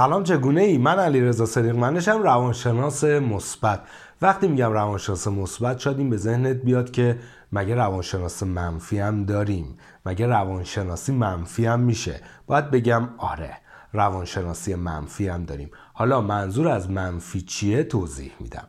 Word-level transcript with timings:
سلام 0.00 0.22
چگونه 0.22 0.60
ای؟ 0.60 0.78
من 0.78 0.98
علی 0.98 1.20
رضا 1.20 1.46
صدیق 1.46 1.76
منشم 1.76 2.22
روانشناس 2.22 3.04
مثبت. 3.04 3.80
وقتی 4.22 4.48
میگم 4.48 4.72
روانشناس 4.72 5.28
مثبت 5.28 5.78
شاید 5.78 5.98
این 5.98 6.10
به 6.10 6.16
ذهنت 6.16 6.56
بیاد 6.56 6.90
که 6.90 7.18
مگه 7.52 7.74
روانشناس 7.74 8.42
منفی 8.42 8.98
هم 8.98 9.24
داریم؟ 9.24 9.78
مگه 10.06 10.26
روانشناسی 10.26 11.12
منفی 11.12 11.66
هم 11.66 11.80
میشه؟ 11.80 12.20
باید 12.46 12.70
بگم 12.70 13.08
آره 13.18 13.56
روانشناسی 13.92 14.74
منفی 14.74 15.28
هم 15.28 15.44
داریم. 15.44 15.70
حالا 15.92 16.20
منظور 16.20 16.68
از 16.68 16.90
منفی 16.90 17.40
چیه 17.40 17.84
توضیح 17.84 18.32
میدم. 18.40 18.68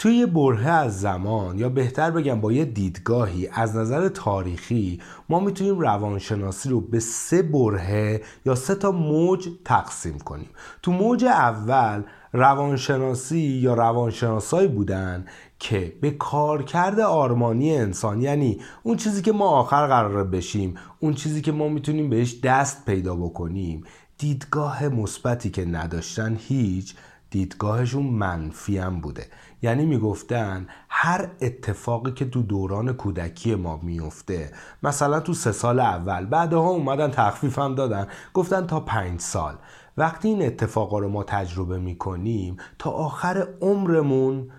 توی 0.00 0.14
یه 0.14 0.26
برهه 0.26 0.68
از 0.68 1.00
زمان 1.00 1.58
یا 1.58 1.68
بهتر 1.68 2.10
بگم 2.10 2.40
با 2.40 2.52
یه 2.52 2.64
دیدگاهی 2.64 3.48
از 3.52 3.76
نظر 3.76 4.08
تاریخی 4.08 5.00
ما 5.28 5.40
می‌تونیم 5.40 5.78
روانشناسی 5.78 6.68
رو 6.68 6.80
به 6.80 7.00
سه 7.00 7.42
برهه 7.42 8.22
یا 8.46 8.54
سه 8.54 8.74
تا 8.74 8.90
موج 8.90 9.48
تقسیم 9.64 10.18
کنیم. 10.18 10.48
تو 10.82 10.92
موج 10.92 11.24
اول 11.24 12.02
روانشناسی 12.32 13.38
یا 13.38 13.74
روانشناسایی 13.74 14.68
بودن 14.68 15.24
که 15.58 15.92
به 16.00 16.10
کارکرد 16.10 17.00
آرمانی 17.00 17.76
انسان 17.76 18.22
یعنی 18.22 18.60
اون 18.82 18.96
چیزی 18.96 19.22
که 19.22 19.32
ما 19.32 19.48
آخر 19.48 19.86
قرار 19.86 20.24
بشیم 20.24 20.74
اون 21.00 21.14
چیزی 21.14 21.40
که 21.40 21.52
ما 21.52 21.68
می‌تونیم 21.68 22.10
بهش 22.10 22.40
دست 22.40 22.84
پیدا 22.84 23.16
بکنیم 23.16 23.84
دیدگاه 24.18 24.88
مثبتی 24.88 25.50
که 25.50 25.64
نداشتن 25.64 26.36
هیچ 26.48 26.94
دیدگاهشون 27.30 28.02
منفی 28.06 28.78
هم 28.78 29.00
بوده. 29.00 29.26
یعنی 29.62 29.86
می‌گفتن 29.86 30.66
هر 30.88 31.30
اتفاقی 31.40 32.12
که 32.12 32.24
تو 32.24 32.42
دوران 32.42 32.92
کودکی 32.92 33.54
ما 33.54 33.80
میفته 33.82 34.52
مثلا 34.82 35.20
تو 35.20 35.34
سه 35.34 35.52
سال 35.52 35.80
اول 35.80 36.26
بعدها 36.26 36.68
اومدن 36.68 37.10
تخفیف 37.10 37.58
هم 37.58 37.74
دادن. 37.74 38.06
گفتن 38.34 38.66
تا 38.66 38.80
پنج 38.80 39.20
سال. 39.20 39.54
وقتی 39.96 40.28
این 40.28 40.46
اتفاقا 40.46 40.98
رو 40.98 41.08
ما 41.08 41.22
تجربه 41.22 41.78
می‌کنیم 41.78 42.56
تا 42.78 42.90
آخر 42.90 43.48
عمرمون 43.60 44.50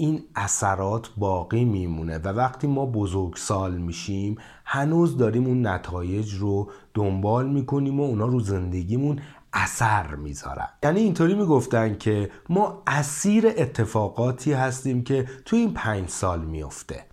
این 0.00 0.24
اثرات 0.36 1.10
باقی 1.16 1.64
میمونه 1.64 2.18
و 2.18 2.28
وقتی 2.28 2.66
ما 2.66 2.86
بزرگسال 2.86 3.76
میشیم 3.78 4.36
هنوز 4.64 5.16
داریم 5.16 5.46
اون 5.46 5.66
نتایج 5.66 6.34
رو 6.34 6.70
دنبال 6.94 7.48
می‌کنیم 7.50 8.00
و 8.00 8.02
اونا 8.02 8.26
رو 8.26 8.40
زندگیمون 8.40 9.20
اثر 9.52 10.14
می‌ذارن. 10.14 10.68
یعنی 10.82 11.00
اینطوری 11.00 11.34
می‌گفتن 11.34 11.96
که 11.96 12.30
ما 12.48 12.82
اسیر 12.86 13.46
اتفاقاتی 13.46 14.52
هستیم 14.52 15.04
که 15.04 15.28
تو 15.44 15.56
این 15.56 15.74
پنج 15.74 16.08
سال 16.08 16.44
میفته 16.44 17.04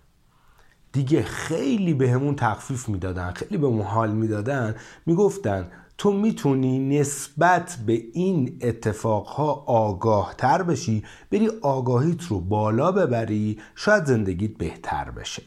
دیگه 0.92 1.22
خیلی 1.22 1.94
بهمون 1.94 2.34
به 2.34 2.40
تخفیف 2.40 2.88
می‌دادن 2.88 3.30
خیلی 3.30 3.58
به 3.58 3.84
حال 3.84 4.12
می‌دادن. 4.12 4.74
می‌گفتن 5.06 5.70
تو 5.98 6.12
می‌تونی 6.12 6.98
نسبت 6.98 7.78
به 7.86 8.02
این 8.12 8.58
اتفاقها 8.60 9.52
آگاه 9.66 10.34
تر 10.38 10.62
بشی 10.62 11.04
بری 11.30 11.50
آگاهیت 11.62 12.22
رو 12.22 12.40
بالا 12.40 12.92
ببری 12.92 13.58
شاید 13.74 14.04
زندگیت 14.04 14.56
بهتر 14.56 15.10
بشه. 15.10 15.42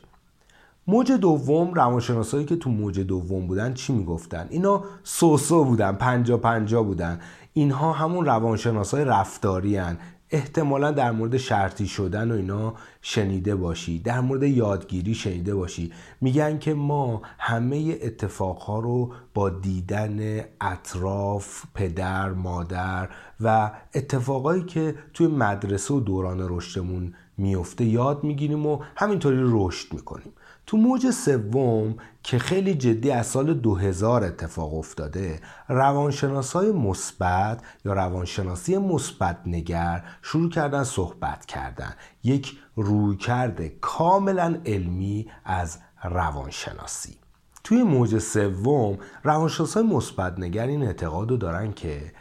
موج 0.88 1.12
دوم 1.12 1.74
روانشناسایی 1.74 2.46
که 2.46 2.56
تو 2.56 2.70
موج 2.70 3.00
دوم 3.00 3.48
بودن 3.48 3.74
چی 3.74 3.94
می‌گفتن؟ 3.94 4.48
اینا 4.50 4.84
سوسو 5.04 5.64
بودن 5.64 5.92
پنجا 5.92 6.38
پنجا 6.38 6.84
بودن. 6.84 7.20
اینها 7.54 7.92
همون 7.92 8.26
روانشناسای 8.26 9.06
رفتاری 9.06 9.78
هن. 9.78 9.98
احتمالا 10.32 10.92
در 10.92 11.12
مورد 11.12 11.38
شرطی 11.38 11.88
شدن 11.88 12.32
و 12.32 12.36
اینا 12.36 12.74
شنیده 13.02 13.56
باشی. 13.56 14.00
در 14.00 14.20
مورد 14.20 14.44
یادگیری 14.44 15.16
شنیده 15.16 15.56
باشی. 15.56 15.94
میگن 16.22 16.60
که 16.60 16.74
ما 16.74 17.22
همه 17.38 17.98
اتفاقها 18.02 18.80
رو 18.80 19.14
با 19.34 19.50
دیدن 19.50 20.40
اطراف 20.62 21.64
پدر 21.74 22.30
مادر 22.30 23.10
و 23.40 23.72
اتفاقایی 23.94 24.64
که 24.64 24.96
توی 25.14 25.28
مدرسه 25.28 25.94
و 25.94 26.00
دوران 26.00 26.46
رشدمون 26.50 27.14
میفته 27.40 27.86
یاد 27.86 28.24
می‌گیریم 28.24 28.66
و 28.66 28.80
همینطوری 28.96 29.38
رشد 29.42 29.94
می‌کنیم. 29.94 30.34
تو 30.66 30.78
موج 30.78 31.12
سوم 31.12 31.96
که 32.24 32.40
خیلی 32.40 32.74
جدی 32.74 33.12
از 33.12 33.28
سال 33.28 33.54
2000 33.54 34.24
اتفاق 34.24 34.74
افتاده 34.74 35.40
روانشناسای 35.68 36.72
مثبت 36.72 37.62
یا 37.86 37.94
روانشناسی 37.94 38.78
مثبت 38.78 39.38
نگر 39.46 40.04
شروع 40.22 40.50
کردن 40.50 40.84
صحبت 40.84 41.46
کردن. 41.46 41.94
یک 42.24 42.58
رویکرد 42.76 43.68
کاملا 43.68 44.62
علمی 44.66 45.28
از 45.46 45.80
روانشناسی. 46.04 47.18
توی 47.64 47.84
موج 47.84 48.18
سوم 48.18 48.98
روانشناسای 49.24 49.84
مثبت 49.84 50.40
نگر 50.40 50.68
این 50.68 50.84
اعتقاد 50.84 51.32
رو 51.32 51.38
دارن 51.38 51.74
که 51.74 52.12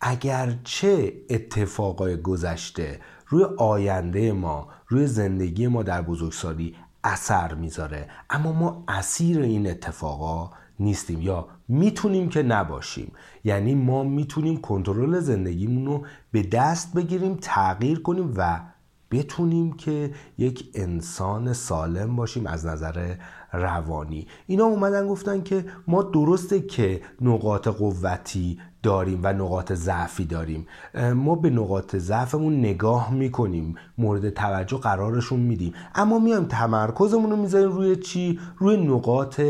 اگرچه 0.00 1.12
اتفاقای 1.30 2.16
گذشته 2.16 3.00
روی 3.28 3.44
آینده 3.44 4.32
ما 4.32 4.68
روی 4.88 5.06
زندگی 5.06 5.66
ما 5.66 5.82
در 5.82 6.02
بزرگسالی 6.02 6.74
اثر 7.04 7.54
می‌ذاره. 7.54 8.08
اما 8.30 8.52
ما 8.52 8.84
اسیر 8.88 9.40
این 9.40 9.70
اتفاقا 9.70 10.50
نیستیم 10.80 11.22
یا 11.22 11.48
می‌تونیم 11.68 12.28
که 12.28 12.42
نباشیم. 12.42 13.12
یعنی 13.44 13.74
ما 13.74 14.02
می‌تونیم 14.02 14.60
کنترل 14.60 15.20
زندگیمون 15.20 15.86
رو 15.86 16.06
به 16.32 16.42
دست 16.42 16.94
بگیریم 16.94 17.38
تغییر 17.40 18.00
کنیم 18.00 18.32
و 18.36 18.60
بتونیم 19.10 19.72
که 19.72 20.10
یک 20.38 20.70
انسان 20.74 21.52
سالم 21.52 22.16
باشیم 22.16 22.46
از 22.46 22.66
نظر 22.66 23.14
روانی. 23.52 24.26
اینا 24.46 24.64
اومدن 24.64 25.08
گفتن 25.08 25.42
که 25.42 25.64
ما 25.86 26.02
درسته 26.02 26.60
که 26.60 27.00
نقاط 27.20 27.68
قوتی 27.68 28.58
داریم 28.82 29.20
و 29.22 29.32
نقاط 29.32 29.72
ضعفی 29.72 30.24
داریم. 30.24 30.66
ما 31.14 31.34
به 31.34 31.50
نقاط 31.50 31.96
ضعفمون 31.96 32.58
نگاه 32.58 33.14
می‌کنیم 33.14 33.74
مورد 33.98 34.30
توجه 34.30 34.78
قرارشون 34.78 35.40
میدیم. 35.40 35.72
اما 35.94 36.18
میایم 36.18 36.44
تمرکزمون 36.44 37.30
رو 37.30 37.36
می‌ذاریم 37.36 37.72
روی 37.72 37.96
چی؟ 37.96 38.38
روی 38.58 38.86
نقاط 38.86 39.40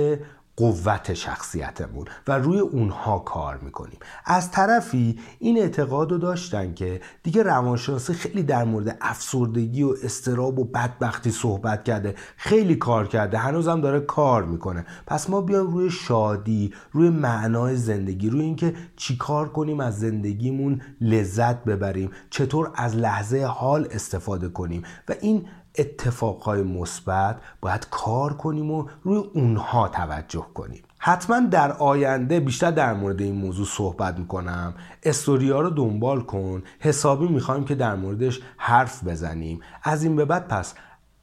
قوت 0.58 1.14
شخصیتمون 1.14 2.04
و 2.28 2.38
روی 2.38 2.58
اونها 2.58 3.18
کار 3.18 3.58
می‌کنیم. 3.58 3.98
از 4.24 4.50
طرفی 4.50 5.18
این 5.38 5.58
اعتقاد 5.58 6.12
رو 6.12 6.18
داشتن 6.18 6.74
که 6.74 7.00
دیگه 7.22 7.42
روانشناسی 7.42 8.12
خیلی 8.12 8.42
در 8.42 8.64
مورد 8.64 8.98
افسردگی 9.00 9.82
و 9.82 9.94
استراب 10.02 10.58
و 10.58 10.64
بدبختی 10.64 11.30
صحبت 11.30 11.84
کرده 11.84 12.14
خیلی 12.36 12.76
کار 12.76 13.06
کرده 13.06 13.38
هنوزم 13.38 13.80
داره 13.80 14.00
کار 14.00 14.44
می‌کنه. 14.44 14.86
پس 15.06 15.30
ما 15.30 15.40
بیایم 15.40 15.66
روی 15.66 15.90
شادی 15.90 16.74
روی 16.92 17.10
معنای 17.10 17.76
زندگی 17.76 18.30
روی 18.30 18.42
اینکه 18.42 18.74
چیکار 18.96 19.48
کنیم 19.48 19.80
از 19.80 19.98
زندگیمون 19.98 20.80
لذت 21.00 21.64
ببریم 21.64 22.10
چطور 22.30 22.70
از 22.74 22.96
لحظه 22.96 23.44
حال 23.44 23.88
استفاده 23.90 24.48
کنیم. 24.48 24.82
و 25.08 25.14
این 25.20 25.46
اتفاقهای 25.78 26.62
مثبت 26.62 27.40
باید 27.60 27.86
کار 27.90 28.32
کنیم 28.32 28.70
و 28.70 28.88
روی 29.02 29.18
اونها 29.18 29.88
توجه 29.88 30.46
کنیم. 30.54 30.82
حتما 30.98 31.40
در 31.40 31.72
آینده 31.72 32.40
بیشتر 32.40 32.70
در 32.70 32.94
مورد 32.94 33.20
این 33.20 33.34
موضوع 33.34 33.66
صحبت 33.66 34.18
می‌کنم. 34.18 34.74
استوریا 35.02 35.60
رو 35.60 35.70
دنبال 35.70 36.20
کن. 36.20 36.62
حسابی 36.80 37.28
می‌خوایم 37.28 37.64
که 37.64 37.74
در 37.74 37.94
موردش 37.94 38.40
حرف 38.56 39.04
بزنیم. 39.04 39.60
از 39.82 40.02
این 40.02 40.16
به 40.16 40.24
بعد 40.24 40.48
پس 40.48 40.74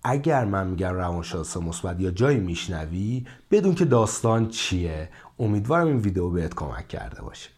اگر 0.04 0.46
من 0.46 0.68
میگم 0.68 0.94
روانشناس 0.94 1.58
مثبت 1.58 2.00
یا 2.00 2.12
جایی 2.12 2.40
میشنوی 2.40 3.26
بدون 3.52 3.76
که 3.76 3.86
داستان 3.86 4.48
چیه 4.48 5.10
امیدوارم 5.40 5.88
این 5.88 5.98
ویدیو 5.98 6.30
بهت 6.30 6.54
کمک 6.54 6.88
کرده 6.88 7.22
باشه. 7.22 7.55